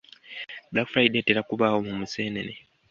Black 0.71 0.87
Friday 0.91 1.19
etera 1.21 1.41
kubaawo 1.49 1.79
mu 1.87 1.93
Museenene. 1.99 2.53